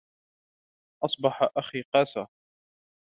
[1.05, 2.27] أصبح أخي قسا.